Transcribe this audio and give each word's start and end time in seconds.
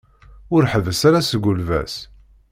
Ur 0.55 0.63
ḥebbes 0.71 1.01
ara 1.07 1.27
seg 1.29 1.43
ulbas. 1.51 1.93